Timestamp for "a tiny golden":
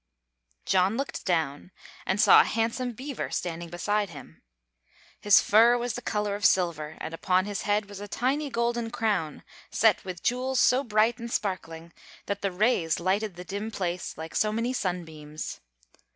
7.99-8.89